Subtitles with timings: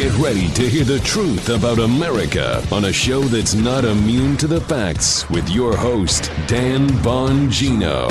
[0.00, 4.46] Get ready to hear the truth about America on a show that's not immune to
[4.46, 8.08] the facts with your host, Dan Bongino.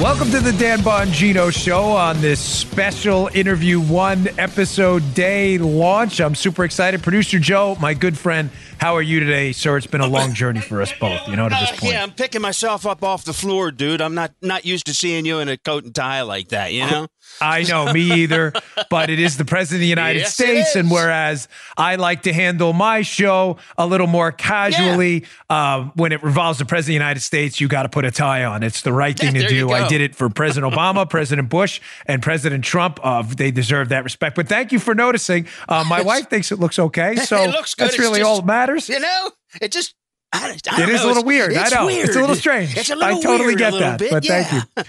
[0.00, 6.20] Welcome to the Dan Bongino Show on this special interview one episode day launch.
[6.20, 7.02] I'm super excited.
[7.02, 9.76] Producer Joe, my good friend, how are you today, sir?
[9.76, 11.92] It's been a long journey for us both, you know, to this Uh, point.
[11.94, 14.00] yeah, I'm picking myself up off the floor, dude.
[14.00, 16.86] I'm not not used to seeing you in a coat and tie like that, you
[16.86, 17.08] know?
[17.40, 18.52] I know, me either,
[18.90, 20.76] but it is the President of the United Yes, States.
[20.76, 26.22] And whereas I like to handle my show a little more casually, uh, when it
[26.22, 28.62] revolves the President of the United States, you got to put a tie on.
[28.62, 29.70] It's the right thing Yeah, to do.
[29.72, 33.00] I did it for President Obama, President Bush, and President Trump.
[33.02, 34.36] Uh, they deserve that respect.
[34.36, 35.46] But thank you for noticing.
[35.68, 37.16] Uh, my wife thinks it looks okay.
[37.24, 37.84] So it looks good.
[37.86, 38.88] that's It's really just- all that matters.
[38.88, 39.30] You know?
[39.60, 39.94] It just
[40.32, 40.82] I, I It a know.
[40.92, 41.52] little It's- weird.
[41.52, 41.86] It's I know.
[41.86, 42.06] Weird.
[42.08, 42.76] It's a little strange.
[42.76, 43.98] It's a little I totally weird, a get that.
[43.98, 44.42] bit, but yeah.
[44.44, 44.84] thank you.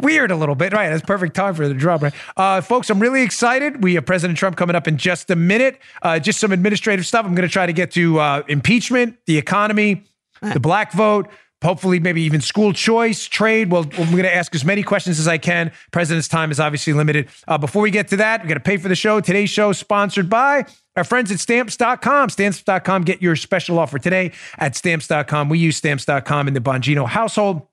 [0.00, 0.88] Weird a little bit, right?
[0.88, 2.14] That's perfect time for the drop, right?
[2.36, 3.82] Uh, folks, I'm really excited.
[3.84, 5.80] We have President Trump coming up in just a minute.
[6.02, 7.24] Uh, just some administrative stuff.
[7.24, 10.02] I'm going to try to get to uh, impeachment, the economy,
[10.42, 11.28] the black vote,
[11.62, 13.70] hopefully maybe even school choice, trade.
[13.70, 15.72] Well, I'm going to ask as many questions as I can.
[15.92, 17.28] President's time is obviously limited.
[17.48, 19.20] Uh, before we get to that, we got to pay for the show.
[19.20, 20.66] Today's show sponsored by
[20.96, 22.28] our friends at stamps.com.
[22.28, 23.02] Stamps.com.
[23.02, 25.48] Get your special offer today at stamps.com.
[25.48, 27.66] We use stamps.com in the Bongino household.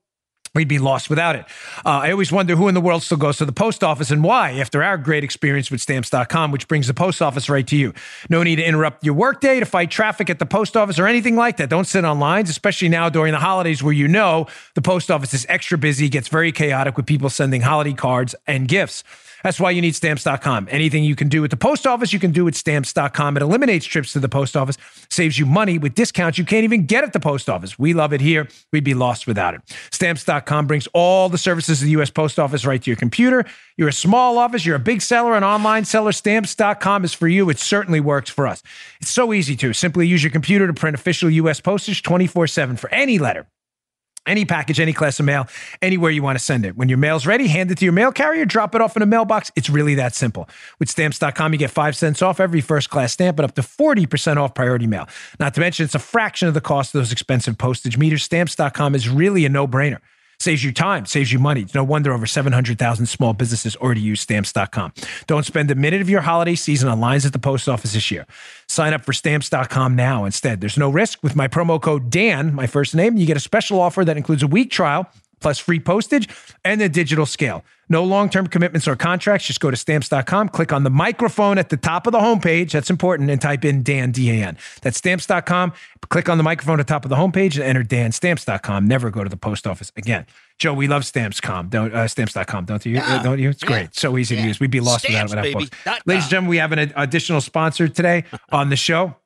[0.54, 1.46] We'd be lost without it.
[1.78, 4.22] Uh, I always wonder who in the world still goes to the post office and
[4.22, 7.94] why after our great experience with stamps.com, which brings the post office right to you.
[8.28, 11.36] No need to interrupt your workday to fight traffic at the post office or anything
[11.36, 11.70] like that.
[11.70, 15.32] Don't sit on lines, especially now during the holidays where you know the post office
[15.32, 19.04] is extra busy, gets very chaotic with people sending holiday cards and gifts.
[19.42, 20.68] That's why you need stamps.com.
[20.70, 23.36] Anything you can do at the post office, you can do at stamps.com.
[23.36, 24.78] It eliminates trips to the post office,
[25.10, 27.78] saves you money with discounts you can't even get at the post office.
[27.78, 28.48] We love it here.
[28.72, 29.62] We'd be lost without it.
[29.90, 32.10] Stamps.com brings all the services of the U.S.
[32.10, 33.44] Post Office right to your computer.
[33.76, 36.12] You're a small office, you're a big seller, an online seller.
[36.12, 37.48] Stamps.com is for you.
[37.50, 38.62] It certainly works for us.
[39.00, 41.60] It's so easy to simply use your computer to print official U.S.
[41.60, 43.46] postage 24 7 for any letter.
[44.26, 45.48] Any package, any class of mail,
[45.80, 46.76] anywhere you want to send it.
[46.76, 49.06] When your mail's ready, hand it to your mail carrier, drop it off in a
[49.06, 49.50] mailbox.
[49.56, 50.48] It's really that simple.
[50.78, 54.36] With stamps.com, you get five cents off every first class stamp and up to 40%
[54.36, 55.08] off priority mail.
[55.40, 58.22] Not to mention, it's a fraction of the cost of those expensive postage meters.
[58.22, 59.98] Stamps.com is really a no brainer.
[60.42, 61.60] Saves you time, saves you money.
[61.60, 64.92] It's no wonder over 700,000 small businesses already use stamps.com.
[65.28, 68.10] Don't spend a minute of your holiday season on lines at the post office this
[68.10, 68.26] year.
[68.66, 70.60] Sign up for stamps.com now instead.
[70.60, 71.22] There's no risk.
[71.22, 74.42] With my promo code Dan, my first name, you get a special offer that includes
[74.42, 75.08] a week trial
[75.42, 76.28] plus free postage
[76.64, 77.64] and a digital scale.
[77.88, 79.46] No long term commitments or contracts.
[79.46, 82.70] Just go to stamps.com, click on the microphone at the top of the homepage.
[82.70, 83.28] That's important.
[83.28, 84.56] And type in Dan, D A N.
[84.80, 85.74] That's stamps.com.
[86.08, 88.12] Click on the microphone at the top of the homepage and enter Dan.
[88.12, 88.88] Stamps.com.
[88.88, 90.24] Never go to the post office again.
[90.58, 91.68] Joe, we love stamps.com.
[91.68, 92.92] Don't, uh, stamps.com, don't you?
[92.92, 93.22] Yeah.
[93.22, 93.50] Don't you?
[93.50, 93.82] It's great.
[93.82, 93.88] Yeah.
[93.92, 94.60] So easy to use.
[94.60, 95.54] We'd be lost Stamps, without it.
[95.56, 99.16] Without Ladies and gentlemen, we have an additional sponsor today on the show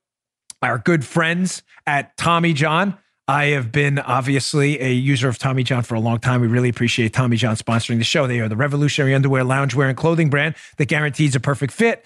[0.62, 2.98] our good friends at Tommy John.
[3.28, 6.40] I have been obviously a user of Tommy John for a long time.
[6.40, 8.28] We really appreciate Tommy John sponsoring the show.
[8.28, 12.04] They are the revolutionary underwear, loungewear, and clothing brand that guarantees a perfect fit.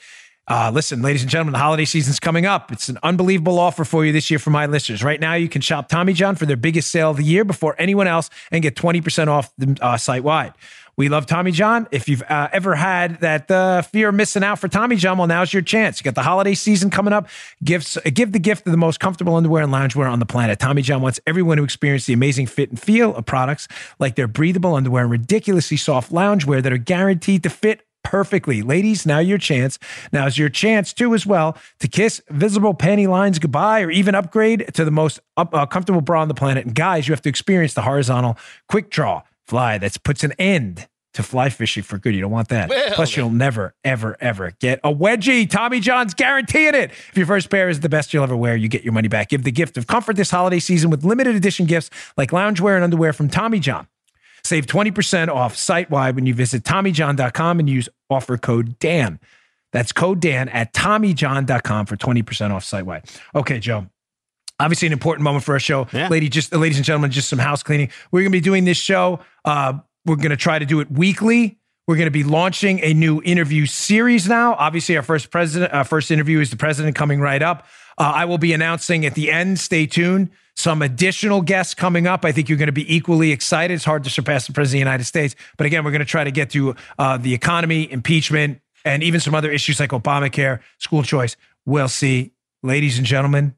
[0.49, 2.73] Uh, listen, ladies and gentlemen, the holiday season's coming up.
[2.73, 5.05] It's an unbelievable offer for you this year for my listeners.
[5.05, 7.77] Right now, you can shop Tommy John for their biggest sale of the year before
[7.79, 9.53] anyone else and get 20% off
[9.83, 10.55] uh, site wide.
[10.97, 11.89] We love Tommy John.
[11.91, 15.27] If you've uh, ever had that uh, fear of missing out for Tommy John, well,
[15.27, 16.01] now's your chance.
[16.01, 17.29] You got the holiday season coming up.
[17.65, 20.59] Gifts, uh, give the gift of the most comfortable underwear and loungewear on the planet.
[20.59, 23.69] Tommy John wants everyone to experience the amazing fit and feel of products
[23.99, 28.63] like their breathable underwear and ridiculously soft loungewear that are guaranteed to fit perfectly.
[28.63, 29.79] Ladies, now your chance.
[30.13, 34.15] Now is your chance too, as well, to kiss visible panty lines goodbye or even
[34.15, 36.67] upgrade to the most up, uh, comfortable bra on the planet.
[36.67, 38.37] And guys, you have to experience the horizontal
[38.69, 42.15] quick draw fly that puts an end to fly fishing for good.
[42.15, 42.69] You don't want that.
[42.69, 45.51] Well, Plus, you'll never, ever, ever get a wedgie.
[45.51, 46.93] Tommy John's guaranteeing it.
[46.93, 49.29] If your first pair is the best you'll ever wear, you get your money back.
[49.29, 52.85] Give the gift of comfort this holiday season with limited edition gifts like loungewear and
[52.85, 53.89] underwear from Tommy John.
[54.45, 59.19] Save 20% off site wide when you visit TommyJohn.com and use offer code Dan.
[59.73, 63.05] That's code Dan at TommyJohn.com for 20% off site wide.
[63.35, 63.87] Okay, Joe.
[64.61, 65.89] Obviously, an important moment for our show.
[65.93, 66.09] Yeah.
[66.09, 67.91] Lady, just ladies and gentlemen, just some house cleaning.
[68.13, 69.21] We're gonna be doing this show.
[69.45, 69.75] Uh,
[70.07, 71.59] we're gonna try to do it weekly.
[71.91, 74.55] We're going to be launching a new interview series now.
[74.55, 77.67] Obviously, our first president, our first interview is the president coming right up.
[77.99, 79.59] Uh, I will be announcing at the end.
[79.59, 80.31] Stay tuned.
[80.55, 82.25] Some additional guests coming up.
[82.25, 83.75] I think you're going to be equally excited.
[83.75, 86.05] It's hard to surpass the president of the United States, but again, we're going to
[86.05, 90.61] try to get to uh, the economy, impeachment, and even some other issues like Obamacare,
[90.79, 91.37] school choice.
[91.67, 93.57] We'll see, ladies and gentlemen.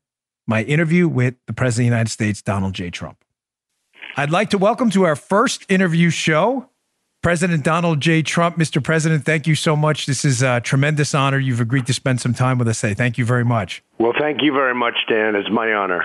[0.53, 2.91] My interview with the president of the United States, Donald J.
[2.91, 3.17] Trump.
[4.19, 6.69] I'd like to welcome to our first interview show
[7.23, 8.21] President Donald J.
[8.21, 8.59] Trump.
[8.59, 8.85] Mr.
[8.85, 10.05] President, thank you so much.
[10.05, 11.39] This is a tremendous honor.
[11.39, 12.93] You've agreed to spend some time with us today.
[12.93, 13.83] Thank you very much.
[13.99, 15.37] Well, thank you very much, Dan.
[15.37, 16.05] It's my honor.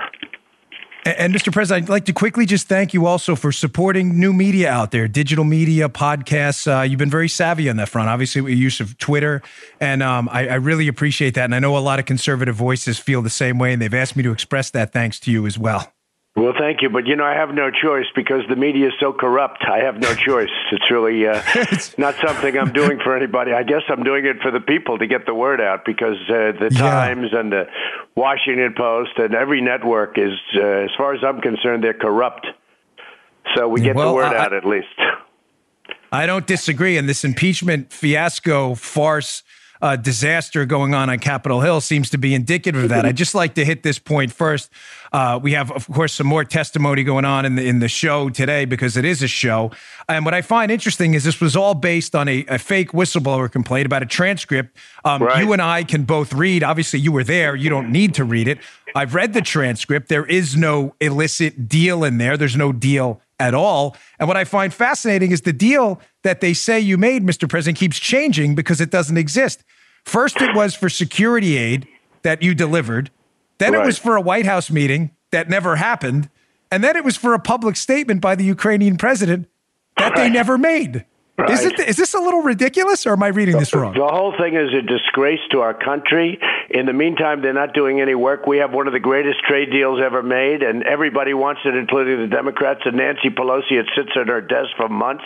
[1.16, 1.52] And, Mr.
[1.52, 5.08] President, I'd like to quickly just thank you also for supporting new media out there,
[5.08, 6.66] digital media, podcasts.
[6.66, 9.42] Uh, you've been very savvy on that front, obviously, with use of Twitter.
[9.80, 11.44] And um, I, I, really appreciate that.
[11.44, 14.16] And I know a lot of conservative voices feel the same way, and they've asked
[14.16, 15.92] me to express that thanks to you as well.
[16.38, 19.12] Well, thank you, but you know I have no choice because the media is so
[19.12, 19.64] corrupt.
[19.68, 20.52] I have no choice.
[20.70, 21.42] It's really uh,
[21.98, 23.52] not something I'm doing for anybody.
[23.52, 26.52] I guess I'm doing it for the people to get the word out because uh,
[26.60, 26.78] the yeah.
[26.78, 27.64] Times and the
[28.14, 32.46] Washington Post and every network is, uh, as far as I'm concerned, they're corrupt.
[33.56, 34.86] So we get well, the word I, out at least.
[36.12, 36.96] I don't disagree.
[36.96, 39.42] And this impeachment fiasco farce
[39.80, 43.04] uh, disaster going on on Capitol Hill seems to be indicative of that.
[43.04, 44.70] I'd just like to hit this point first.
[45.12, 48.28] Uh, we have, of course, some more testimony going on in the in the show
[48.28, 49.70] today because it is a show.
[50.08, 53.50] And what I find interesting is this was all based on a, a fake whistleblower
[53.50, 54.76] complaint about a transcript.
[55.04, 55.42] Um, right.
[55.42, 56.62] You and I can both read.
[56.62, 57.54] Obviously, you were there.
[57.54, 58.58] You don't need to read it.
[58.94, 60.08] I've read the transcript.
[60.08, 62.36] There is no illicit deal in there.
[62.36, 63.96] There's no deal at all.
[64.18, 67.48] And what I find fascinating is the deal that they say you made, Mr.
[67.48, 69.64] President, keeps changing because it doesn't exist.
[70.04, 71.86] First, it was for security aid
[72.22, 73.10] that you delivered.
[73.58, 73.82] Then right.
[73.82, 76.30] it was for a White House meeting that never happened.
[76.70, 79.48] And then it was for a public statement by the Ukrainian president
[79.96, 80.16] that right.
[80.16, 81.04] they never made.
[81.38, 81.50] Right.
[81.50, 83.94] Is, it, is this a little ridiculous, or am I reading this wrong?
[83.94, 86.36] The whole thing is a disgrace to our country.
[86.68, 88.48] In the meantime, they're not doing any work.
[88.48, 92.18] We have one of the greatest trade deals ever made, and everybody wants it, including
[92.20, 92.80] the Democrats.
[92.86, 95.22] And Nancy Pelosi, it sits at her desk for months,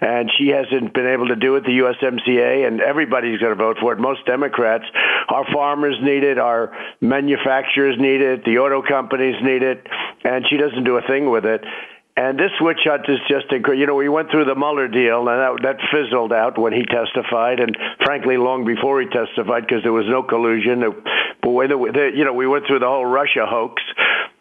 [0.00, 1.64] and she hasn't been able to do it.
[1.64, 3.98] The USMCA, and everybody's going to vote for it.
[3.98, 4.84] Most Democrats.
[5.28, 6.38] Our farmers need it.
[6.38, 6.70] Our
[7.00, 8.44] manufacturers need it.
[8.44, 9.84] The auto companies need it,
[10.22, 11.64] and she doesn't do a thing with it.
[12.18, 13.78] And this witch hunt is just incredible.
[13.78, 16.82] You know, we went through the Mueller deal, and that, that fizzled out when he
[16.82, 20.82] testified, and frankly, long before he testified, because there was no collusion.
[21.40, 23.80] But when the, the, you know, we went through the whole Russia hoax,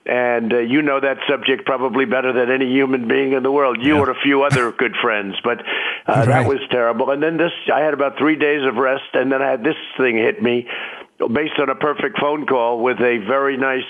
[0.08, 3.78] and uh, you know that subject probably better than any human being in the world.
[3.80, 4.02] You yeah.
[4.02, 5.64] and a few other good friends, but uh,
[6.08, 6.26] right.
[6.26, 7.12] that was terrible.
[7.12, 9.78] And then this, I had about three days of rest, and then I had this
[9.98, 10.66] thing hit me
[11.20, 13.86] based on a perfect phone call with a very nice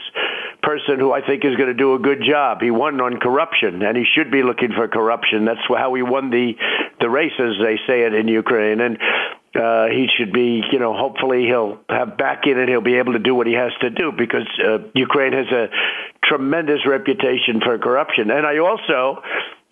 [0.67, 2.59] person who I think is going to do a good job.
[2.61, 5.45] He won on corruption, and he should be looking for corruption.
[5.45, 6.55] That's how he won the
[6.99, 8.81] the race, as they say it in Ukraine.
[8.81, 8.97] And
[9.55, 13.13] uh, he should be, you know, hopefully he'll have back in and he'll be able
[13.13, 15.69] to do what he has to do because uh, Ukraine has a
[16.25, 18.29] tremendous reputation for corruption.
[18.29, 19.23] And I also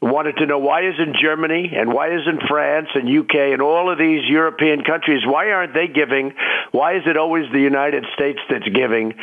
[0.02, 3.98] wanted to know why isn't Germany and why isn't France and UK and all of
[3.98, 6.34] these European countries, why aren't they giving?
[6.72, 9.14] Why is it always the United States that's giving?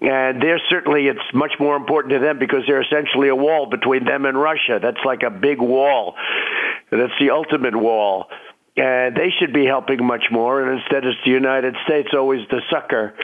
[0.00, 4.04] And they're certainly, it's much more important to them because they're essentially a wall between
[4.04, 4.78] them and Russia.
[4.80, 6.14] That's like a big wall.
[6.90, 8.26] That's the ultimate wall.
[8.76, 10.62] And they should be helping much more.
[10.62, 13.14] And instead, it's the United States always the sucker.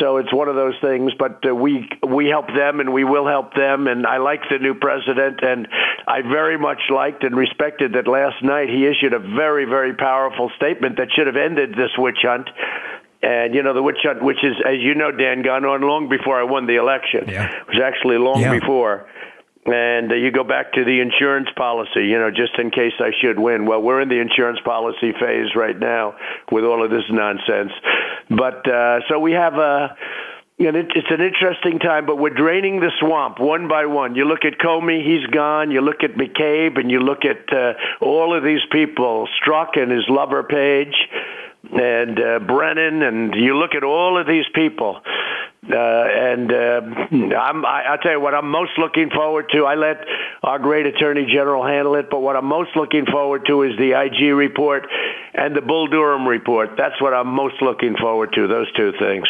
[0.00, 3.26] So it's one of those things, but uh, we we help them and we will
[3.26, 3.86] help them.
[3.86, 5.68] And I like the new president, and
[6.08, 10.50] I very much liked and respected that last night he issued a very very powerful
[10.56, 12.48] statement that should have ended this witch hunt
[13.24, 16.08] and you know the witch hunt, which is, as you know, Dan, gone on long
[16.08, 17.24] before I won the election.
[17.26, 17.48] Yeah.
[17.48, 18.58] It was actually long yeah.
[18.58, 19.08] before.
[19.66, 23.12] And uh, you go back to the insurance policy, you know, just in case I
[23.22, 23.64] should win.
[23.64, 26.16] Well, we're in the insurance policy phase right now
[26.52, 27.72] with all of this nonsense.
[28.28, 29.96] But uh, so we have a.
[30.56, 34.14] And it, it's an interesting time, but we're draining the swamp one by one.
[34.14, 35.72] You look at Comey, he's gone.
[35.72, 39.90] You look at McCabe, and you look at uh, all of these people, Strzok and
[39.90, 40.94] his lover Page
[41.72, 45.00] and uh, Brennan, and you look at all of these people.
[45.64, 46.80] Uh, and uh,
[47.36, 49.64] I'm, I, I'll tell you what I'm most looking forward to.
[49.64, 49.96] I let
[50.42, 53.98] our great Attorney General handle it, but what I'm most looking forward to is the
[53.98, 54.86] IG report
[55.32, 56.70] and the Bull Durham report.
[56.76, 58.46] That's what I'm most looking forward to.
[58.46, 59.26] Those two things.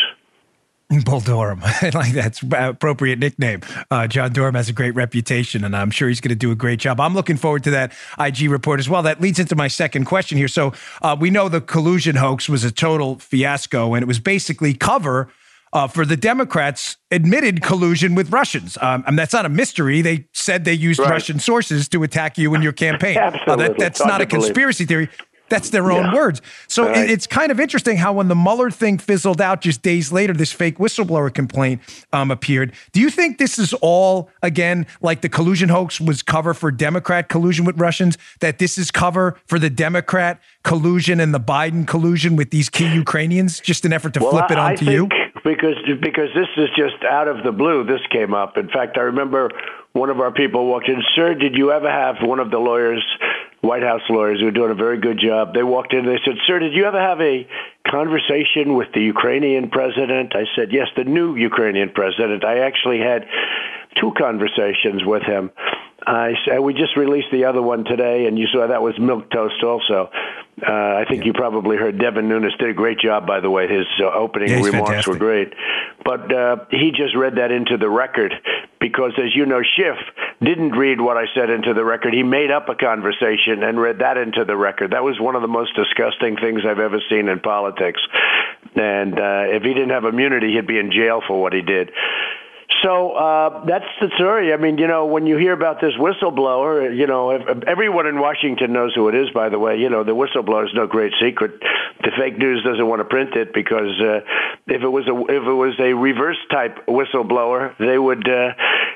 [1.05, 1.61] Bull Durham.
[1.63, 3.63] I like that's appropriate nickname.
[3.91, 6.55] Uh, John Durham has a great reputation, and I'm sure he's going to do a
[6.55, 7.01] great job.
[7.01, 9.03] I'm looking forward to that IG report as well.
[9.03, 10.49] That leads into my second question here.
[10.49, 10.73] So
[11.03, 15.29] uh, we know the collusion hoax was a total fiasco, and it was basically cover.
[15.73, 18.79] Uh, for the Democrats, admitted collusion with Russians.
[18.81, 20.03] Um, and that's not a mystery.
[20.03, 21.11] They said they used right.
[21.11, 23.19] Russian sources to attack you in your campaign.
[23.19, 23.53] Absolutely.
[23.53, 25.09] Uh, that, that's not a conspiracy theory.
[25.49, 26.15] That's their own yeah.
[26.15, 26.41] words.
[26.69, 27.09] So right.
[27.09, 30.53] it's kind of interesting how when the Mueller thing fizzled out just days later, this
[30.53, 31.81] fake whistleblower complaint
[32.13, 32.73] um, appeared.
[32.93, 37.29] Do you think this is all, again, like the collusion hoax was cover for Democrat
[37.29, 42.37] collusion with Russians, that this is cover for the Democrat collusion and the Biden collusion
[42.37, 45.09] with these key Ukrainians, just an effort to well, flip it I, onto I you?
[45.45, 48.57] Because, because this is just out of the blue, this came up.
[48.57, 49.51] In fact, I remember
[49.93, 53.05] one of our people walked in, Sir, did you ever have one of the lawyers
[53.65, 55.55] White House lawyers who were doing a very good job.
[55.55, 57.47] They walked in and they said, "Sir, did you ever have a
[57.89, 62.45] conversation with the Ukrainian president?" I said, "Yes, the new Ukrainian president.
[62.45, 63.27] I actually had
[64.01, 65.51] two conversations with him."
[66.07, 69.31] I said, we just released the other one today, and you saw that was milk
[69.31, 70.11] toast also.
[70.63, 71.29] Uh, I think yeah.
[71.29, 73.67] you probably heard Devin Nunes did a great job, by the way.
[73.67, 75.13] His uh, opening yeah, remarks fantastic.
[75.13, 75.53] were great.
[76.05, 78.35] But uh, he just read that into the record
[78.81, 79.97] because, as you know, Schiff
[80.45, 82.15] didn't read what I said into the record.
[82.15, 84.93] He made up a conversation and read that into the record.
[84.93, 88.01] That was one of the most disgusting things I've ever seen in politics.
[88.75, 91.91] And uh, if he didn't have immunity, he'd be in jail for what he did.
[92.83, 94.53] So uh, that's the story.
[94.53, 98.21] I mean, you know, when you hear about this whistleblower, you know, if everyone in
[98.21, 99.31] Washington knows who it is.
[99.35, 101.63] By the way, you know, the whistleblower is no great secret.
[102.03, 104.21] The fake news doesn't want to print it because uh,
[104.67, 108.53] if it was a if it was a reverse type whistleblower, they would uh,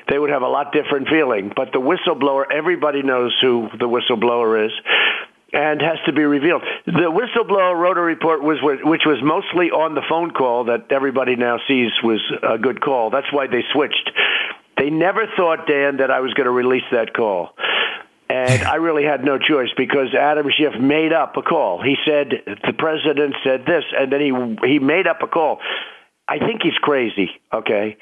[0.09, 1.51] they would have a lot different feeling.
[1.55, 4.71] But the whistleblower, everybody knows who the whistleblower is
[5.53, 6.63] and has to be revealed.
[6.85, 11.35] The whistleblower wrote a report was which was mostly on the phone call that everybody
[11.35, 13.09] now sees was a good call.
[13.09, 14.11] That's why they switched.
[14.77, 17.49] They never thought, Dan, that I was going to release that call.
[18.29, 21.81] And I really had no choice because Adam Schiff made up a call.
[21.81, 22.29] He said
[22.65, 25.59] the president said this, and then he he made up a call.
[26.27, 27.31] I think he's crazy.
[27.51, 27.97] Okay,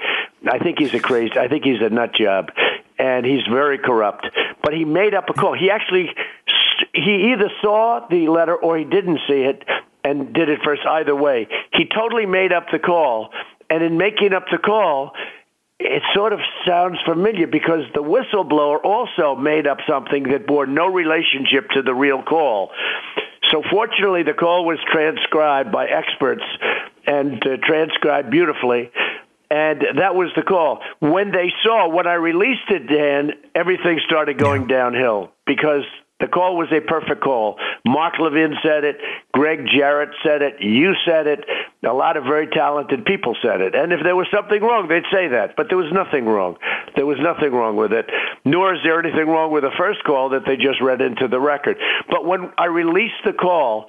[0.46, 1.38] I think he's a crazy.
[1.38, 2.52] I think he's a nut job,
[3.00, 4.28] and he's very corrupt.
[4.62, 5.58] But he made up a call.
[5.58, 6.10] He actually
[6.94, 9.64] he either saw the letter or he didn't see it
[10.04, 11.48] and did it first either way.
[11.74, 13.30] He totally made up the call.
[13.70, 15.12] And in making up the call,
[15.80, 20.88] it sort of sounds familiar because the whistleblower also made up something that bore no
[20.88, 22.72] relationship to the real call.
[23.52, 26.44] So fortunately, the call was transcribed by experts
[27.06, 28.92] and uh, transcribed beautifully.
[29.50, 30.82] And that was the call.
[31.00, 34.78] When they saw, when I released it, Dan, everything started going yeah.
[34.78, 35.84] downhill because
[36.20, 37.60] the call was a perfect call.
[37.86, 38.98] Mark Levin said it.
[39.34, 40.56] Gregg Jarrett said it.
[40.60, 41.46] You said it.
[41.88, 43.76] A lot of very talented people said it.
[43.76, 45.56] And if there was something wrong, they'd say that.
[45.56, 46.58] But there was nothing wrong.
[46.96, 48.10] There was nothing wrong with it.
[48.46, 51.40] Nor is there anything wrong with the first call that they just read into the
[51.40, 51.78] record.
[52.10, 53.88] But when I released the call,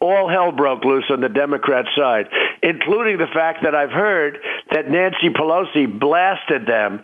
[0.00, 2.26] all hell broke loose on the Democrat side,
[2.62, 4.38] including the fact that I've heard
[4.70, 7.02] that Nancy Pelosi blasted them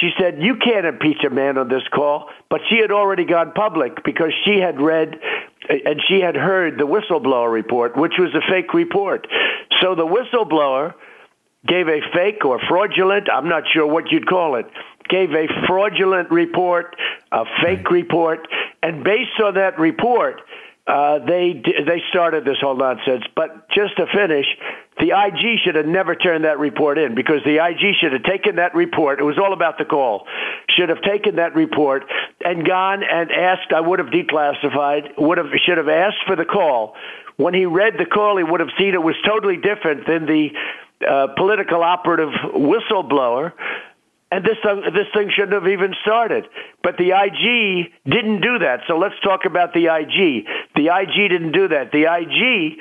[0.00, 2.28] she said, You can't impeach a man on this call.
[2.50, 5.18] But she had already gone public because she had read
[5.68, 9.26] uh, and she had heard the whistleblower report, which was a fake report.
[9.80, 10.94] So the whistleblower
[11.66, 14.66] gave a fake or fraudulent, I'm not sure what you'd call it,
[15.08, 16.96] gave a fraudulent report,
[17.30, 18.48] a fake report,
[18.82, 20.40] and based on that report,
[20.86, 23.22] uh, they they started this whole nonsense.
[23.36, 24.46] But just to finish,
[24.98, 28.56] the IG should have never turned that report in because the IG should have taken
[28.56, 29.20] that report.
[29.20, 30.26] It was all about the call.
[30.70, 32.04] Should have taken that report
[32.44, 33.72] and gone and asked.
[33.72, 35.18] I would have declassified.
[35.18, 36.94] Would have should have asked for the call.
[37.36, 40.50] When he read the call, he would have seen it was totally different than the
[41.08, 43.52] uh, political operative whistleblower
[44.32, 46.48] and this thing, this thing shouldn't have even started.
[46.82, 48.80] But the IG didn't do that.
[48.88, 50.48] So let's talk about the IG.
[50.74, 51.92] The IG didn't do that.
[51.92, 52.78] The IG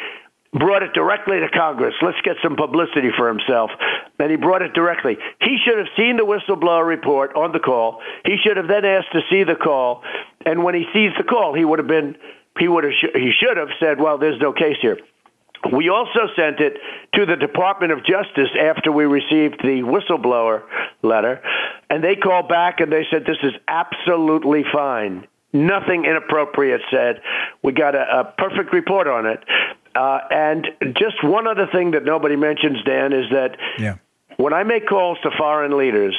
[0.53, 1.95] brought it directly to Congress.
[2.01, 3.71] Let's get some publicity for himself.
[4.19, 5.17] And he brought it directly.
[5.39, 8.01] He should have seen the whistleblower report on the call.
[8.25, 10.03] He should have then asked to see the call.
[10.45, 12.15] And when he sees the call, he would have been
[12.59, 14.97] he would have he should have said, "Well, there's no case here."
[15.71, 16.77] We also sent it
[17.15, 20.63] to the Department of Justice after we received the whistleblower
[21.01, 21.41] letter,
[21.89, 25.27] and they called back and they said this is absolutely fine.
[25.53, 27.21] Nothing inappropriate said.
[27.63, 29.43] We got a, a perfect report on it.
[29.93, 30.67] Uh, and
[30.97, 33.95] just one other thing that nobody mentions, Dan, is that yeah.
[34.37, 36.15] when I make calls to foreign leaders,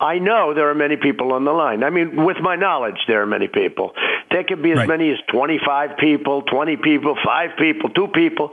[0.00, 1.84] I know there are many people on the line.
[1.84, 3.92] I mean, with my knowledge, there are many people.
[4.30, 4.88] There could be as right.
[4.88, 8.50] many as 25 people, 20 people, 5 people, 2 people,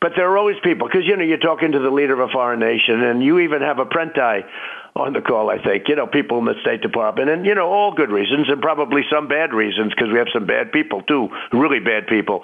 [0.00, 2.32] but there are always people because, you know, you're talking to the leader of a
[2.32, 4.42] foreign nation, and you even have a prenti
[4.94, 5.88] on the call, I think.
[5.88, 9.02] You know, people in the State Department, and, you know, all good reasons and probably
[9.10, 12.42] some bad reasons because we have some bad people, too, really bad people.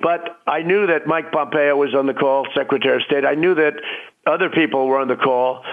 [0.00, 3.24] But I knew that Mike Pompeo was on the call, Secretary of State.
[3.24, 3.74] I knew that
[4.26, 5.64] other people were on the call.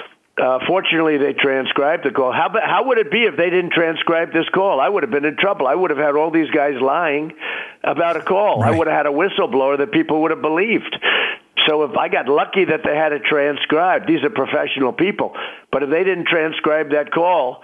[0.41, 2.31] Uh, fortunately, they transcribed the call.
[2.31, 4.81] How, how would it be if they didn't transcribe this call?
[4.81, 5.67] I would have been in trouble.
[5.67, 7.33] I would have had all these guys lying
[7.83, 8.61] about a call.
[8.61, 8.73] Right.
[8.73, 10.97] I would have had a whistleblower that people would have believed.
[11.67, 15.33] So if I got lucky that they had it transcribed, these are professional people.
[15.71, 17.63] But if they didn't transcribe that call,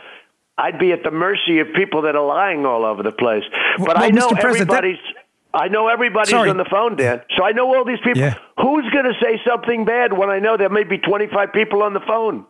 [0.57, 3.43] I'd be at the mercy of people that are lying all over the place.
[3.77, 4.99] But well, I know everybody's.
[5.53, 6.49] I know everybody's Sorry.
[6.49, 7.21] on the phone, Dan.
[7.37, 8.21] So I know all these people.
[8.21, 8.35] Yeah.
[8.57, 11.93] Who's going to say something bad when I know there may be 25 people on
[11.93, 12.45] the phone?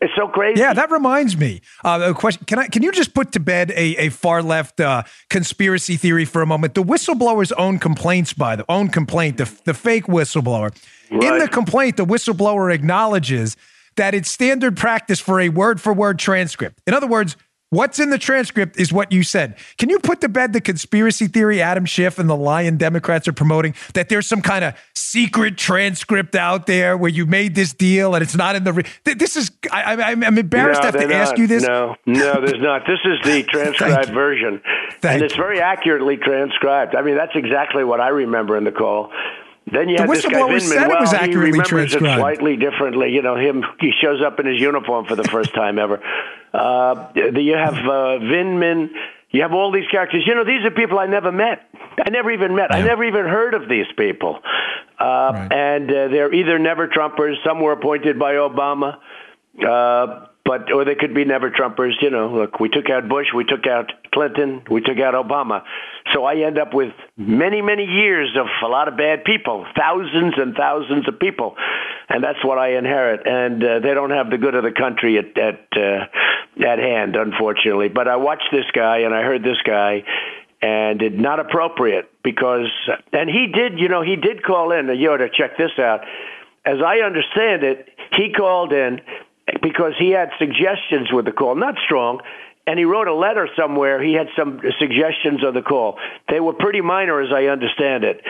[0.00, 0.60] It's so crazy.
[0.60, 1.62] Yeah, that reminds me.
[1.84, 2.68] Uh, a question: Can I?
[2.68, 6.46] Can you just put to bed a, a far left uh, conspiracy theory for a
[6.46, 6.74] moment?
[6.74, 10.76] The whistleblower's own complaints by the own complaint, the the fake whistleblower.
[11.10, 11.22] Right.
[11.22, 13.56] In the complaint, the whistleblower acknowledges
[13.96, 16.80] that it's standard practice for a word for word transcript.
[16.86, 17.36] In other words,
[17.70, 19.56] What's in the transcript is what you said.
[19.76, 23.32] Can you put to bed the conspiracy theory Adam Schiff and the Lion Democrats are
[23.32, 28.14] promoting that there's some kind of secret transcript out there where you made this deal
[28.14, 28.72] and it's not in the.
[28.72, 29.50] Re- this is.
[29.72, 31.16] I, am embarrassed no, to have to not.
[31.16, 31.64] ask you this.
[31.64, 32.82] No, no, there's not.
[32.86, 34.62] This is the transcribed version,
[35.00, 36.94] Thank and it's very accurately transcribed.
[36.94, 39.10] I mean, that's exactly what I remember in the call.
[39.70, 40.60] Then you the had this guy Vindman.
[40.60, 42.18] Said well, it was accurately he remembers transcribed.
[42.18, 43.10] it slightly differently.
[43.10, 43.64] You know, him.
[43.80, 46.00] He shows up in his uniform for the first time ever.
[46.54, 48.90] Uh, you have uh, Vindman.
[49.30, 50.22] You have all these characters.
[50.24, 51.68] You know, these are people I never met.
[52.00, 52.68] I never even met.
[52.70, 52.76] Yeah.
[52.76, 54.38] I never even heard of these people.
[54.98, 55.04] Uh,
[55.34, 55.52] right.
[55.52, 57.34] And uh, they're either never Trumpers.
[57.44, 58.98] Some were appointed by Obama.
[59.58, 61.94] Uh, but or they could be never Trumpers.
[62.00, 65.62] You know, look, we took out Bush, we took out Clinton, we took out Obama.
[66.14, 70.34] So I end up with many, many years of a lot of bad people, thousands
[70.36, 71.56] and thousands of people,
[72.08, 73.26] and that's what I inherit.
[73.26, 76.06] And uh, they don't have the good of the country at at uh,
[76.64, 77.88] at hand, unfortunately.
[77.88, 80.04] But I watched this guy and I heard this guy.
[80.62, 82.70] And it not appropriate because,
[83.12, 84.88] and he did, you know, he did call in.
[84.98, 86.00] You ought to check this out.
[86.64, 89.00] As I understand it, he called in
[89.62, 92.20] because he had suggestions with the call, not strong,
[92.66, 94.02] and he wrote a letter somewhere.
[94.02, 95.98] He had some suggestions on the call.
[96.28, 98.22] They were pretty minor, as I understand it,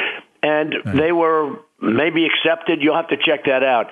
[0.43, 0.97] and right.
[0.97, 2.83] they were maybe accepted.
[2.83, 3.87] You'll have to check that out.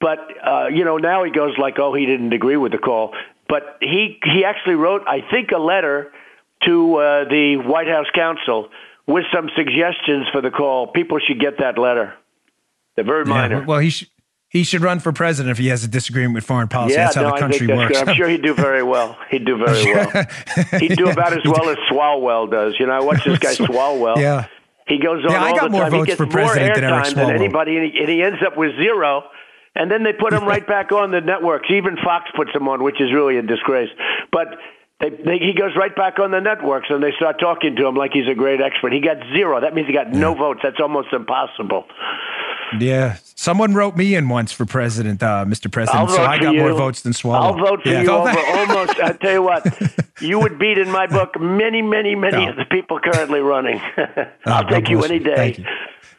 [0.00, 3.14] But uh, you know, now he goes like, "Oh, he didn't agree with the call,"
[3.48, 6.12] but he he actually wrote, I think, a letter
[6.66, 8.68] to uh, the White House counsel
[9.06, 10.88] with some suggestions for the call.
[10.88, 12.14] People should get that letter.
[12.94, 13.60] They're very minor.
[13.60, 14.08] Yeah, well, he should
[14.48, 16.94] he should run for president if he has a disagreement with foreign policy.
[16.94, 17.98] Yeah, that's how no, the country works.
[17.98, 18.08] Good.
[18.08, 19.18] I'm sure he'd do very well.
[19.30, 20.26] He'd do very well.
[20.78, 22.74] He'd do about as well as Swalwell does.
[22.78, 24.16] You know, I watch this guy Swalwell.
[24.18, 24.46] Yeah.
[24.86, 25.90] He goes on yeah, all I got the more time.
[25.90, 27.34] Votes he gets for president more than airtime than Swalwell.
[27.34, 29.24] anybody, and he, and he ends up with zero.
[29.74, 31.68] And then they put him right back on the networks.
[31.70, 33.90] Even Fox puts him on, which is really a disgrace.
[34.32, 34.46] But
[35.00, 37.94] they, they, he goes right back on the networks, and they start talking to him
[37.94, 38.92] like he's a great expert.
[38.94, 39.60] He got zero.
[39.60, 40.60] That means he got no votes.
[40.62, 41.84] That's almost impossible.
[42.78, 45.70] Yeah, someone wrote me in once for president, uh, Mr.
[45.70, 46.10] President.
[46.10, 46.60] so I got you.
[46.60, 47.34] more votes than Swalwell.
[47.34, 48.02] I'll vote for yeah.
[48.02, 48.98] you over almost.
[49.00, 49.66] I tell you what,
[50.20, 52.50] you would beat in my book many, many, many no.
[52.50, 53.80] of the people currently running.
[54.46, 55.36] I'll oh, take you any day.
[55.36, 55.64] Thank you.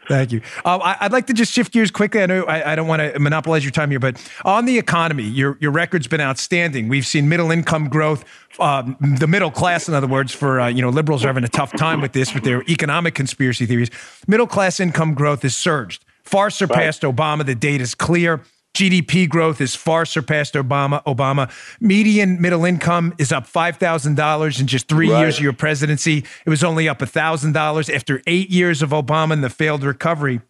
[0.08, 0.42] Thank you.
[0.64, 2.22] Uh, I, would like to just shift gears quickly.
[2.22, 5.24] I know I, I don't want to monopolize your time here, but on the economy,
[5.24, 6.88] your your record's been outstanding.
[6.88, 8.24] We've seen middle income growth,
[8.58, 11.50] um, the middle class, in other words, for uh, you know liberals are having a
[11.50, 13.90] tough time with this with their economic conspiracy theories.
[14.28, 17.16] Middle class income growth has surged far surpassed right.
[17.16, 17.46] Obama.
[17.46, 18.42] The data is clear.
[18.76, 21.04] GDP growth is far surpassed Obama.
[21.06, 21.50] Obama
[21.82, 25.22] median middle income is up five thousand dollars in just three right.
[25.22, 26.24] years of your presidency.
[26.46, 30.42] It was only up thousand dollars after eight years of Obama and the failed recovery.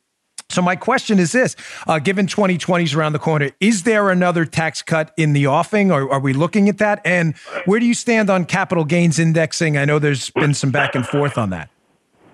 [0.49, 1.55] So my question is this:
[1.87, 5.91] uh, Given 2020 is around the corner, is there another tax cut in the offing,
[5.91, 7.01] or are we looking at that?
[7.05, 7.35] And
[7.65, 9.77] where do you stand on capital gains indexing?
[9.77, 11.69] I know there's been some back and forth on that.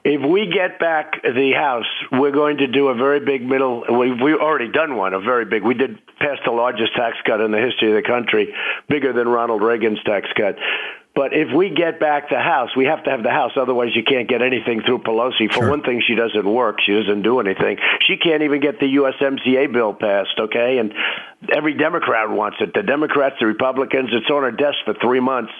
[0.05, 3.85] If we get back the House, we're going to do a very big middle.
[3.87, 5.63] We've, we've already done one, a very big.
[5.63, 8.53] We did pass the largest tax cut in the history of the country,
[8.89, 10.57] bigger than Ronald Reagan's tax cut.
[11.15, 13.51] But if we get back the House, we have to have the House.
[13.55, 15.47] Otherwise, you can't get anything through Pelosi.
[15.47, 15.69] For sure.
[15.69, 16.81] one thing, she doesn't work.
[16.83, 17.77] She doesn't do anything.
[18.01, 20.79] She can't even get the USMCA bill passed, okay?
[20.79, 20.91] And
[21.55, 22.73] every Democrat wants it.
[22.73, 25.53] The Democrats, the Republicans, it's on her desk for three months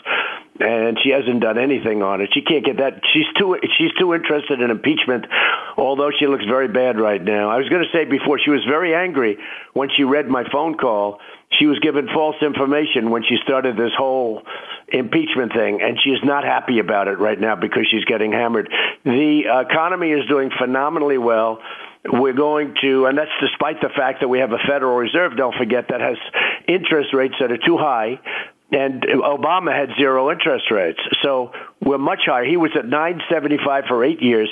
[0.60, 2.30] and she hasn't done anything on it.
[2.34, 3.02] She can't get that.
[3.14, 5.26] She's too she's too interested in impeachment,
[5.78, 7.50] although she looks very bad right now.
[7.50, 9.38] I was going to say before she was very angry
[9.74, 11.20] when she read my phone call.
[11.60, 14.42] She was given false information when she started this whole
[14.88, 18.70] impeachment thing, and she is not happy about it right now because she's getting hammered.
[19.06, 21.60] The economy is doing phenomenally well
[22.06, 25.56] we're going to, and that's despite the fact that we have a Federal Reserve, don't
[25.56, 26.18] forget, that has
[26.68, 28.20] interest rates that are too high
[28.74, 31.00] and Obama had zero interest rates.
[31.22, 32.44] So we're much higher.
[32.44, 34.50] He was at 975 for 8 years.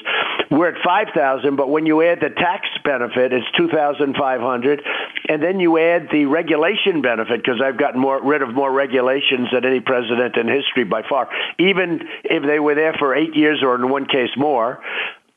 [0.50, 4.82] We're at 5000, but when you add the tax benefit, it's 2500,
[5.28, 9.50] and then you add the regulation benefit because I've gotten more rid of more regulations
[9.52, 11.30] than any president in history by far.
[11.58, 14.82] Even if they were there for 8 years or in one case more,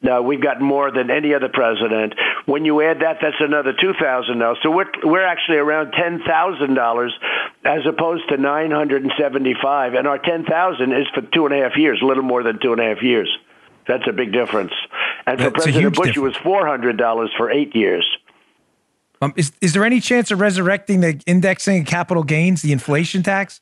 [0.06, 2.14] uh, we've got more than any other president.
[2.46, 4.54] When you add that, that's another two thousand now.
[4.62, 7.12] So we're we're actually around ten thousand dollars,
[7.64, 9.94] as opposed to nine hundred and seventy-five.
[9.94, 12.58] And our ten thousand is for two and a half years, a little more than
[12.60, 13.30] two and a half years.
[13.86, 14.72] That's a big difference.
[15.26, 16.16] And for That's President Bush, difference.
[16.16, 18.06] it was four hundred dollars for eight years.
[19.22, 23.22] Um, is is there any chance of resurrecting the indexing of capital gains, the inflation
[23.22, 23.60] tax?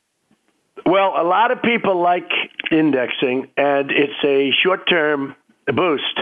[0.85, 2.29] Well, a lot of people like
[2.71, 5.35] indexing, and it's a short term
[5.71, 6.19] boost,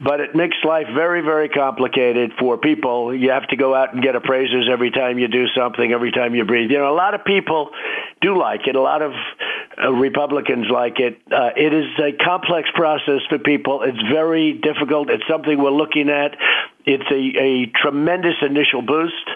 [0.00, 3.14] but it makes life very, very complicated for people.
[3.14, 6.34] You have to go out and get appraisers every time you do something, every time
[6.34, 6.70] you breathe.
[6.70, 7.70] You know, a lot of people
[8.22, 8.76] do like it.
[8.76, 9.12] A lot of
[9.82, 11.20] uh, Republicans like it.
[11.30, 13.82] Uh, it is a complex process for people.
[13.82, 15.10] It's very difficult.
[15.10, 16.36] It's something we're looking at.
[16.86, 19.28] It's a, a tremendous initial boost.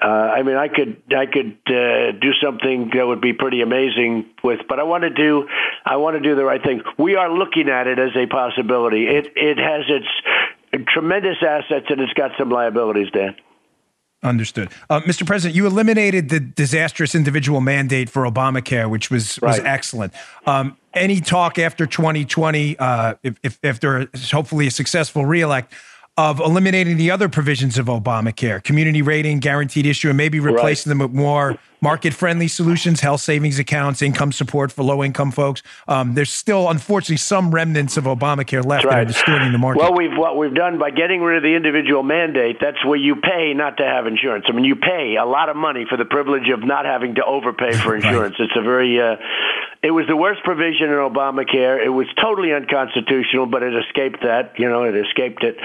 [0.00, 4.26] Uh, I mean, I could I could uh, do something that would be pretty amazing
[4.44, 5.48] with, but I want to do
[5.84, 6.82] I want to do the right thing.
[6.98, 9.06] We are looking at it as a possibility.
[9.06, 13.34] It it has its tremendous assets and it's got some liabilities, Dan.
[14.22, 15.24] Understood, uh, Mr.
[15.24, 15.54] President.
[15.54, 20.12] You eliminated the disastrous individual mandate for Obamacare, which was was excellent.
[20.44, 25.72] Um, any talk after 2020, uh, if, if, if there is hopefully a successful reelect,
[26.18, 30.98] of eliminating the other provisions of Obamacare, community rating, guaranteed issue, and maybe replacing right.
[30.98, 35.62] them with more market friendly solutions, health savings accounts, income support for low income folks.
[35.86, 38.92] Um, there's still, unfortunately, some remnants of Obamacare left right.
[38.92, 39.80] that are distorting the market.
[39.80, 42.56] Well, we've what we've done by getting rid of the individual mandate.
[42.60, 44.46] That's where you pay not to have insurance.
[44.48, 47.24] I mean, you pay a lot of money for the privilege of not having to
[47.24, 48.36] overpay for insurance.
[48.38, 48.48] right.
[48.48, 49.16] It's a very uh,
[49.82, 51.84] it was the worst provision in Obamacare.
[51.84, 54.58] It was totally unconstitutional, but it escaped that.
[54.58, 55.56] You know, it escaped it,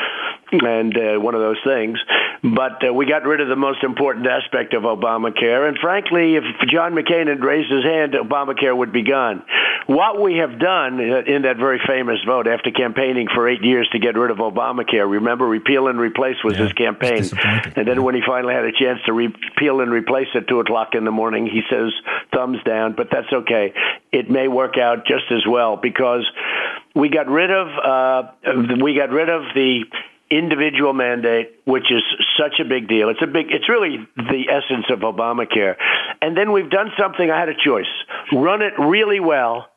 [0.51, 1.97] and uh, one of those things.
[2.43, 5.65] But uh, we got rid of the most important aspect of Obamacare.
[5.67, 9.43] And frankly, if John McCain had raised his hand, Obamacare would be gone.
[9.87, 13.99] What we have done in that very famous vote after campaigning for eight years to
[13.99, 17.23] get rid of Obamacare, remember, repeal and replace was yeah, his campaign.
[17.75, 20.95] And then when he finally had a chance to repeal and replace at 2 o'clock
[20.95, 21.91] in the morning, he says,
[22.33, 23.73] thumbs down, but that's okay
[24.13, 26.23] it may work out just as well because
[26.95, 28.31] we got rid of uh,
[28.79, 29.85] we got rid of the
[30.37, 32.03] individual mandate, which is
[32.37, 33.09] such a big deal.
[33.09, 33.47] It's a big.
[33.51, 35.75] It's really the essence of Obamacare.
[36.21, 37.29] And then we've done something.
[37.29, 37.91] I had a choice:
[38.31, 39.67] run it really well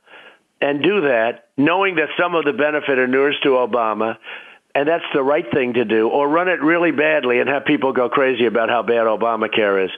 [0.61, 4.16] and do that, knowing that some of the benefit inures to Obama.
[4.75, 7.95] And that's the right thing to do, or run it really badly and have people
[7.95, 9.90] go crazy about how bad Obamacare is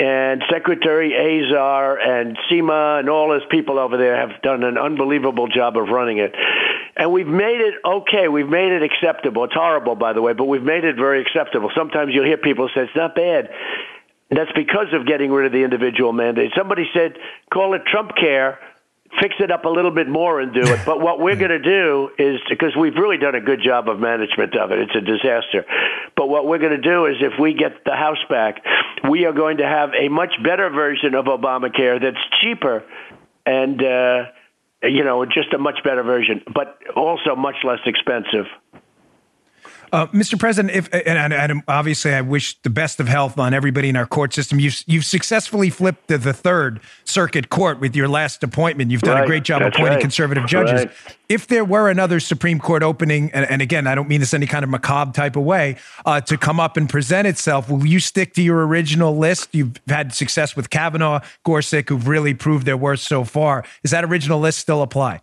[0.00, 5.48] and Secretary Azar and Seema and all his people over there have done an unbelievable
[5.48, 6.34] job of running it.
[6.96, 8.28] And we've made it okay.
[8.28, 9.44] We've made it acceptable.
[9.44, 11.70] It's horrible, by the way, but we've made it very acceptable.
[11.76, 13.50] Sometimes you'll hear people say it's not bad.
[14.30, 16.52] That's because of getting rid of the individual mandate.
[16.56, 17.16] Somebody said,
[17.52, 18.58] call it Trump care
[19.20, 20.80] fix it up a little bit more and do it.
[20.84, 23.98] But what we're going to do is because we've really done a good job of
[23.98, 24.80] management of it.
[24.80, 25.64] It's a disaster.
[26.16, 28.62] But what we're going to do is if we get the House back,
[29.08, 32.84] we are going to have a much better version of Obamacare that's cheaper
[33.46, 34.24] and uh,
[34.82, 38.46] you know just a much better version, but also much less expensive.
[39.92, 40.38] Uh, Mr.
[40.38, 44.06] President, if and, and, obviously I wish the best of health on everybody in our
[44.06, 44.60] court system.
[44.60, 48.90] You've you've successfully flipped the third circuit court with your last appointment.
[48.90, 49.24] You've done right.
[49.24, 50.00] a great job That's appointing right.
[50.00, 50.86] conservative judges.
[50.86, 51.16] Right.
[51.28, 54.46] If there were another Supreme Court opening, and, and, again, I don't mean this any
[54.46, 58.00] kind of macabre type of way, uh, to come up and present itself, will you
[58.00, 59.54] stick to your original list?
[59.54, 63.64] You've had success with Kavanaugh, Gorsuch, who've really proved their worth so far.
[63.82, 65.20] Is that original list still apply?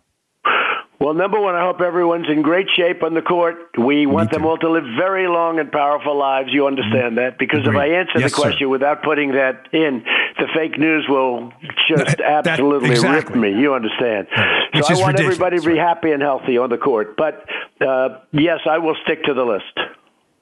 [0.98, 3.56] Well, number one, I hope everyone's in great shape on the court.
[3.78, 6.48] We want them all to live very long and powerful lives.
[6.52, 7.38] You understand that?
[7.38, 7.76] Because Agreed.
[7.76, 8.68] if I answer yes, the question sir.
[8.68, 10.02] without putting that in,
[10.38, 11.52] the fake news will
[11.86, 13.38] just absolutely exactly.
[13.38, 13.60] rip me.
[13.60, 14.28] You understand?
[14.74, 17.14] Which so I want everybody to be happy and healthy on the court.
[17.16, 17.44] But
[17.86, 19.64] uh, yes, I will stick to the list.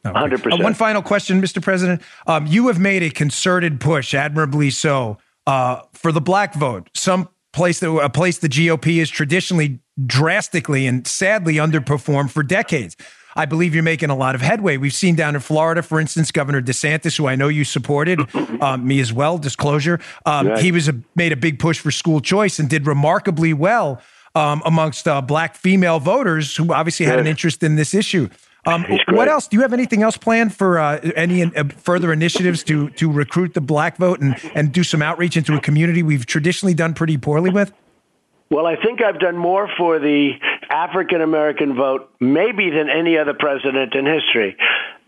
[0.07, 0.13] Okay.
[0.13, 0.53] 100.
[0.53, 1.63] Uh, one final question, Mr.
[1.63, 2.01] President.
[2.27, 6.91] Um, you have made a concerted push, admirably so, uh, for the black vote.
[6.95, 12.97] Some place that a place the GOP has traditionally drastically and sadly underperformed for decades.
[13.37, 14.77] I believe you're making a lot of headway.
[14.77, 18.21] We've seen down in Florida, for instance, Governor DeSantis, who I know you supported,
[18.61, 19.39] um, me as well.
[19.39, 23.53] Disclosure, um, he was a, made a big push for school choice and did remarkably
[23.53, 24.01] well
[24.35, 28.29] um, amongst uh, black female voters who obviously had an interest in this issue.
[28.67, 29.49] Um, what else?
[29.49, 33.55] Do you have anything else planned for uh, any uh, further initiatives to to recruit
[33.55, 37.19] the black vote and and do some outreach into a community we've traditionally done pretty
[37.19, 37.73] poorly with?
[38.51, 40.33] Well, I think I've done more for the
[40.71, 44.57] African American vote, maybe than any other president in history.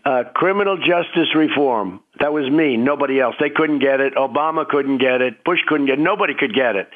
[0.05, 1.99] Uh, criminal justice reform.
[2.21, 3.35] That was me, nobody else.
[3.39, 4.15] They couldn't get it.
[4.15, 5.43] Obama couldn't get it.
[5.43, 6.01] Bush couldn't get it.
[6.01, 6.89] Nobody could get it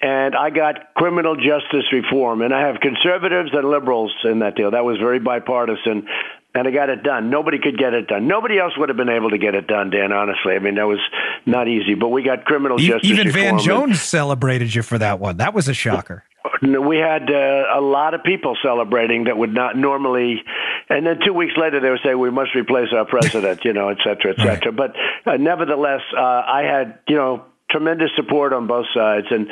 [0.00, 4.70] and I got criminal justice reform, and I have conservatives and liberals in that deal.
[4.70, 6.06] That was very bipartisan,
[6.54, 7.30] and I got it done.
[7.30, 8.26] Nobody could get it done.
[8.26, 10.12] Nobody else would have been able to get it done, Dan.
[10.12, 11.00] Honestly, I mean that was
[11.46, 13.10] not easy, but we got criminal e- justice.
[13.10, 13.44] Even reform.
[13.44, 15.38] Van Jones celebrated you for that one.
[15.38, 16.24] That was a shocker.
[16.62, 20.42] We had uh, a lot of people celebrating that would not normally
[20.88, 23.88] And then two weeks later, they would say we must replace our president, you know,
[23.90, 24.72] et cetera, et cetera.
[24.72, 24.76] Right.
[24.76, 24.96] But
[25.30, 29.48] uh, nevertheless, uh, I had you know tremendous support on both sides, and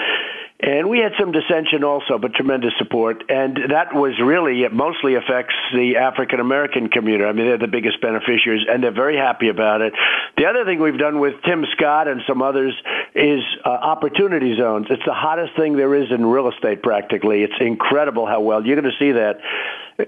[0.59, 3.25] and we had some dissension also, but tremendous support.
[3.29, 7.25] And that was really, it mostly affects the African American community.
[7.25, 9.93] I mean, they're the biggest beneficiaries, and they're very happy about it.
[10.39, 12.73] The other thing we've done with Tim Scott and some others
[13.15, 14.87] is uh, opportunity zones.
[14.89, 17.43] It's the hottest thing there is in real estate, practically.
[17.43, 19.37] It's incredible how well you're going to see that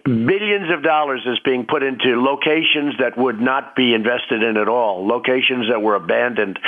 [0.05, 4.68] billions of dollars is being put into locations that would not be invested in at
[4.68, 6.59] all, locations that were abandoned.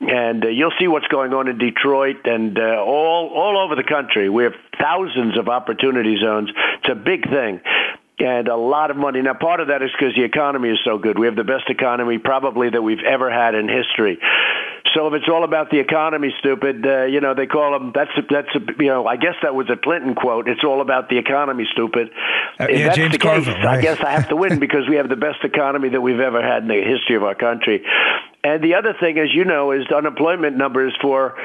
[0.00, 3.88] And uh, you'll see what's going on in Detroit and uh, all all over the
[3.88, 4.28] country.
[4.28, 6.50] We have thousands of opportunity zones.
[6.80, 7.60] It's a big thing
[8.20, 9.22] and a lot of money.
[9.22, 11.18] Now, part of that is because the economy is so good.
[11.18, 14.18] We have the best economy probably that we've ever had in history.
[14.94, 17.92] So if it's all about the economy, stupid, uh, you know, they call them.
[17.94, 20.48] That's a, that's a, you know, I guess that was a Clinton quote.
[20.48, 22.10] It's all about the economy, stupid.
[22.58, 23.66] Uh, if yeah, that's James the case, right.
[23.66, 26.42] I guess I have to win because we have the best economy that we've ever
[26.42, 27.84] had in the history of our country.
[28.44, 31.36] And the other thing, as you know, is unemployment numbers for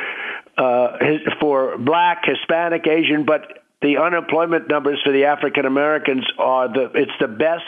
[0.57, 0.97] uh,
[1.39, 7.11] for black, Hispanic, Asian, but the unemployment numbers for the African Americans are the it's
[7.19, 7.63] the best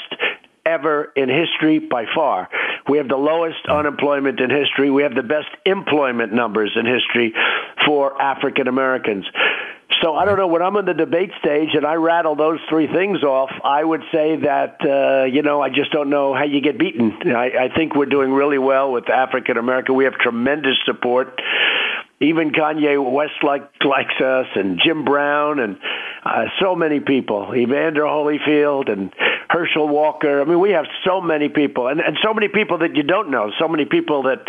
[0.65, 2.49] ever in history by far.
[2.89, 4.89] We have the lowest unemployment in history.
[4.89, 7.33] We have the best employment numbers in history
[7.85, 9.25] for African Americans.
[10.01, 12.87] So I don't know when I'm on the debate stage and I rattle those three
[12.87, 13.49] things off.
[13.63, 17.13] I would say that uh, you know I just don't know how you get beaten.
[17.35, 19.95] I, I think we're doing really well with African American.
[19.95, 21.39] We have tremendous support
[22.21, 25.77] even Kanye West like, likes us, and Jim Brown, and
[26.23, 29.13] uh, so many people, Evander Holyfield, and
[29.49, 30.41] Herschel Walker.
[30.41, 33.31] I mean, we have so many people, and, and so many people that you don't
[33.31, 33.51] know.
[33.59, 34.43] So many people that,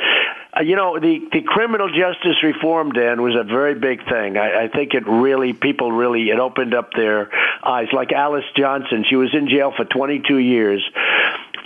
[0.57, 4.37] uh, you know, the the criminal justice reform, Dan, was a very big thing.
[4.37, 7.31] I, I think it really, people really, it opened up their
[7.65, 7.89] eyes.
[7.93, 10.89] Like Alice Johnson, she was in jail for 22 years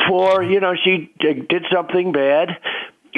[0.09, 2.57] for, you know, she did something bad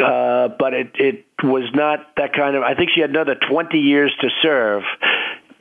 [0.01, 2.63] uh, but it it was not that kind of.
[2.63, 4.83] I think she had another 20 years to serve,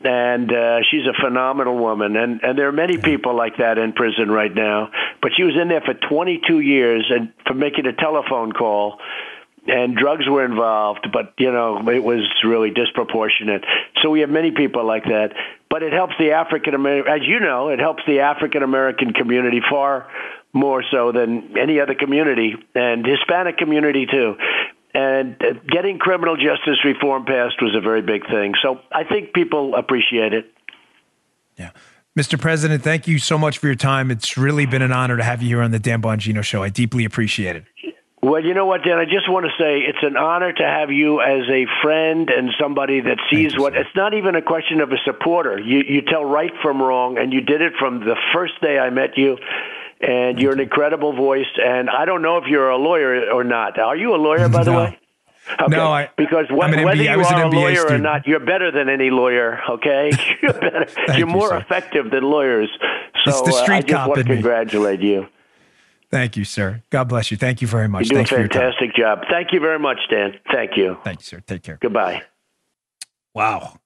[0.03, 2.15] and uh, she's a phenomenal woman.
[2.15, 4.91] And and there are many people like that in prison right now.
[5.21, 8.99] But she was in there for 22 years, and for making a telephone call.
[9.67, 13.63] And drugs were involved, but you know it was really disproportionate.
[14.01, 15.33] So we have many people like that,
[15.69, 19.61] but it helps the African American, as you know, it helps the African American community
[19.69, 20.07] far
[20.53, 24.35] more so than any other community, and Hispanic community too.
[24.93, 28.53] And uh, getting criminal justice reform passed was a very big thing.
[28.61, 30.51] So I think people appreciate it.
[31.57, 31.71] Yeah.
[32.17, 32.39] Mr.
[32.39, 34.11] President, thank you so much for your time.
[34.11, 36.61] It's really been an honor to have you here on the Dan Bongino Show.
[36.61, 37.65] I deeply appreciate it.
[38.23, 38.99] Well, you know what, Dan?
[38.99, 42.51] I just want to say it's an honor to have you as a friend and
[42.59, 43.75] somebody that sees what.
[43.75, 45.57] It's not even a question of a supporter.
[45.59, 48.91] You you tell right from wrong, and you did it from the first day I
[48.91, 49.37] met you
[50.01, 51.45] and you're an incredible voice.
[51.63, 53.79] And I don't know if you're a lawyer or not.
[53.79, 54.77] Are you a lawyer, by the no.
[54.77, 54.97] way?
[55.53, 55.75] Okay.
[55.75, 57.99] No, I, because wh- whether MBA, you are a lawyer student.
[58.01, 59.59] or not, you're better than any lawyer.
[59.69, 60.11] Okay,
[60.41, 60.87] you're better.
[61.07, 61.57] you're you, more sir.
[61.57, 62.69] effective than lawyers.
[63.23, 64.33] So it's the street uh, I just cop want to in me.
[64.35, 65.27] congratulate you.
[66.11, 66.83] Thank you, sir.
[66.89, 67.37] God bless you.
[67.37, 68.03] Thank you very much.
[68.03, 68.61] You do Thanks a for your time.
[68.61, 69.19] fantastic job.
[69.29, 70.33] Thank you very much, Dan.
[70.51, 70.97] Thank you.
[71.03, 71.39] Thank you, sir.
[71.39, 71.77] Take care.
[71.81, 72.23] Goodbye.
[73.33, 73.77] Wow.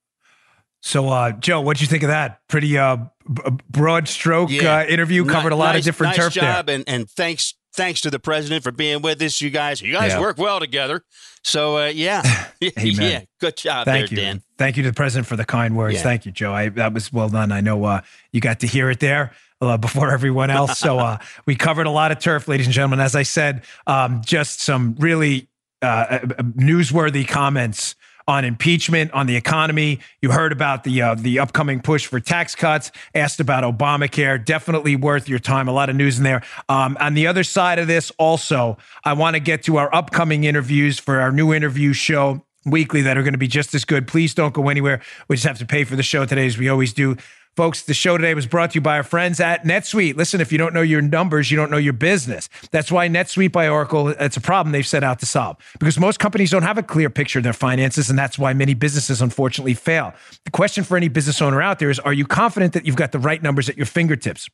[0.86, 2.41] So, uh, Joe, what'd you think of that?
[2.48, 4.78] Pretty uh, b- broad stroke Yeah.
[4.78, 5.26] uh, interview.
[5.26, 6.76] Covered a lot nice, of different nice turf job, there.
[6.76, 9.41] and and thanks thanks to the president for being with us.
[9.41, 10.19] You guys, you guys Yeah.
[10.19, 11.02] work well together.
[11.43, 12.21] So uh, yeah,
[12.78, 12.95] Amen.
[13.00, 14.43] yeah, good job Thank there, you, Dan.
[14.60, 15.95] Thank you to the president for the kind words.
[15.95, 16.04] Yeah.
[16.04, 16.54] Thank you, Joe.
[16.54, 17.52] I, that was well done.
[17.52, 19.32] I know uh, you got to hear it there.
[19.62, 20.78] Uh, before everyone else.
[20.78, 21.17] So uh,
[21.48, 23.00] we covered a lot of turf, ladies and gentlemen.
[23.00, 25.48] As I said, um, just some really
[25.82, 26.19] uh, uh,
[26.60, 27.95] newsworthy comments
[28.28, 30.00] on impeachment, on the economy.
[30.22, 32.92] You heard about the uh, the upcoming push for tax cuts.
[33.14, 34.44] Asked about Obamacare.
[34.44, 35.68] Definitely worth your time.
[35.68, 36.44] A lot of news in there.
[36.70, 40.44] Um, on the other side of this, also, I want to get to our upcoming
[40.44, 44.08] interviews for our new interview show weekly that are going to be just as good.
[44.08, 45.02] Please don't go anywhere.
[45.28, 47.16] We just have to pay for the show today, as we always do.
[47.56, 50.18] Folks, the show today was brought to you by our friends at NetSuite.
[50.18, 52.50] Listen, if you don't know your numbers, you don't know your business.
[52.72, 56.20] That's why NetSuite by Oracle, it's a problem they've set out to solve because most
[56.20, 59.74] companies don't have a clear picture of their finances, and that's why many businesses unfortunately
[59.74, 60.13] fail.
[60.44, 63.13] The question for any business owner out there is Are you confident that you've got
[63.13, 64.50] the right numbers at your fingertips?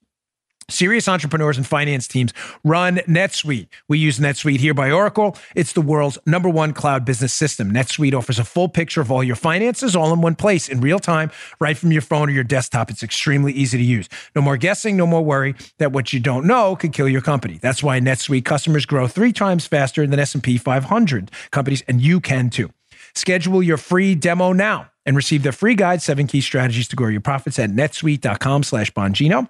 [0.70, 3.68] Serious entrepreneurs and finance teams run NetSuite.
[3.90, 5.38] We use NetSuite here by Oracle.
[5.54, 7.72] It's the world's number one cloud business system.
[7.74, 11.00] NetSuite offers a full picture of all your finances all in one place in real
[11.00, 12.90] time, right from your phone or your desktop.
[12.90, 14.08] It's extremely easy to use.
[14.36, 17.60] No more guessing, no more worry that what you don't know could kill your company.
[17.62, 22.50] That's why NetSuite customers grow three times faster than S&P 500 companies, and you can
[22.50, 22.72] too.
[23.14, 27.10] Schedule your free demo now and receive the free guide, seven key strategies to grow
[27.10, 29.50] your profits at netsuite.com slash Bongino.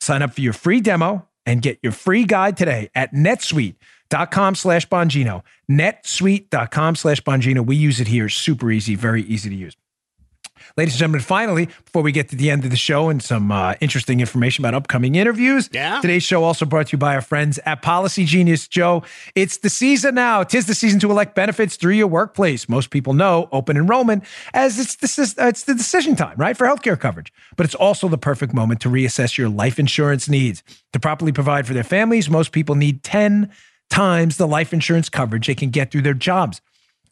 [0.00, 4.88] Sign up for your free demo and get your free guide today at netsuite.com slash
[4.88, 5.42] Bongino.
[5.70, 7.64] netsuite.com slash Bongino.
[7.66, 8.28] We use it here.
[8.28, 9.76] Super easy, very easy to use.
[10.76, 13.50] Ladies and gentlemen, finally, before we get to the end of the show and some
[13.52, 16.00] uh, interesting information about upcoming interviews, Yeah?
[16.00, 18.68] today's show also brought to you by our friends at Policygenius.
[18.68, 19.02] Joe,
[19.34, 20.42] it's the season now.
[20.42, 22.68] Tis the season to elect benefits through your workplace.
[22.68, 26.98] Most people know open enrollment as it's the, it's the decision time, right, for healthcare
[26.98, 27.32] coverage.
[27.56, 30.62] But it's also the perfect moment to reassess your life insurance needs.
[30.92, 33.50] To properly provide for their families, most people need 10
[33.90, 36.60] times the life insurance coverage they can get through their jobs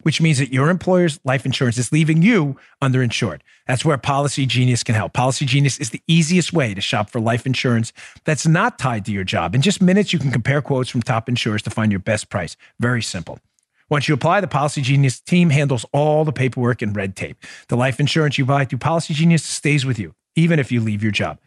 [0.06, 3.40] which means that your employer's life insurance is leaving you underinsured.
[3.66, 5.12] That's where Policygenius can help.
[5.14, 7.92] Policygenius is the easiest way to shop for life insurance
[8.22, 9.52] that's not tied to your job.
[9.52, 12.56] In just minutes, you can compare quotes from top insurers to find your best price.
[12.78, 13.40] Very simple.
[13.90, 17.44] Once you apply, the Policygenius team handles all the paperwork and red tape.
[17.66, 21.10] The life insurance you buy through Policygenius stays with you, even if you leave your
[21.10, 21.40] job.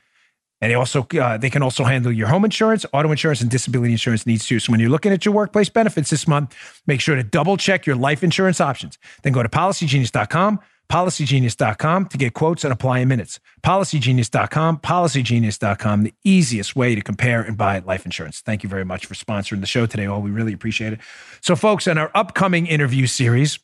[0.61, 3.93] And they also uh, they can also handle your home insurance, auto insurance, and disability
[3.93, 4.59] insurance needs too.
[4.59, 6.53] So when you're looking at your workplace benefits this month,
[6.85, 8.97] make sure to double check your life insurance options.
[9.23, 10.59] Then go to policygenius.com,
[10.91, 13.39] policygenius.com to get quotes and apply in minutes.
[13.63, 18.41] Policygenius.com, policygenius.com, the easiest way to compare and buy life insurance.
[18.41, 20.05] Thank you very much for sponsoring the show today.
[20.07, 20.99] All we really appreciate it.
[21.41, 23.59] So, folks, in our upcoming interview series,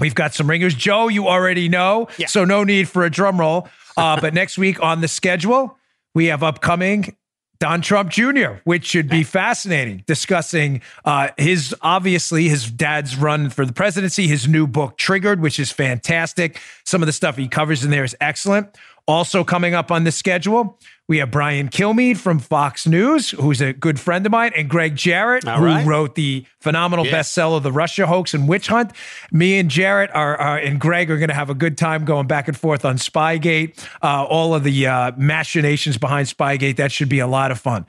[0.00, 0.76] We've got some ringers.
[0.76, 2.28] Joe, you already know, Yeah.
[2.28, 3.68] so no need for a drum roll.
[3.96, 5.76] Uh, but next week on the schedule,
[6.18, 7.14] we have upcoming
[7.60, 13.64] Don Trump Jr., which should be fascinating, discussing uh, his obviously his dad's run for
[13.64, 16.60] the presidency, his new book Triggered, which is fantastic.
[16.84, 18.76] Some of the stuff he covers in there is excellent.
[19.08, 23.72] Also coming up on the schedule, we have Brian Kilmeade from Fox News, who's a
[23.72, 25.86] good friend of mine, and Gregg Jarrett, All who right.
[25.86, 27.12] wrote the phenomenal Yeah.
[27.20, 28.92] bestseller, The Russia Hoax and Witch Hunt.
[29.32, 32.26] Me and Jarrett are, are and Greg are going to have a good time going
[32.26, 36.76] back and forth on Spygate, uh, all of the uh, machinations behind Spygate.
[36.76, 37.86] That should be a lot of fun.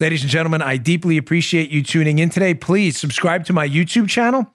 [0.00, 2.54] Ladies and gentlemen, I deeply appreciate you tuning in today.
[2.54, 4.52] Please subscribe to my YouTube channel,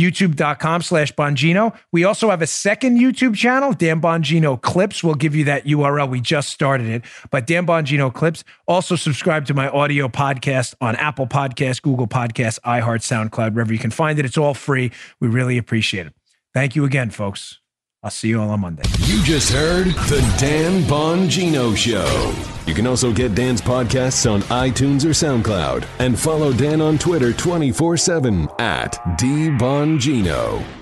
[0.00, 1.76] youtube.com slash Bongino.
[1.92, 5.04] We also have a second YouTube channel, Dan Bongino Clips.
[5.04, 6.08] We'll give you that URL.
[6.08, 8.42] We just started it, but Dan Bongino Clips.
[8.66, 13.78] Also subscribe to my audio podcast on Apple Podcasts, Google Podcasts, iHeart, SoundCloud, wherever you
[13.78, 14.24] can find it.
[14.24, 14.90] It's all free.
[15.20, 16.14] We really appreciate it.
[16.54, 17.60] Thank you again, folks.
[18.02, 18.82] I'll see you all on Monday.
[19.00, 22.49] You just heard The Dan Bongino Show.
[22.66, 27.32] You can also get Dan's podcasts on iTunes or SoundCloud and follow Dan on Twitter
[27.32, 30.79] 24 7 at DBongino.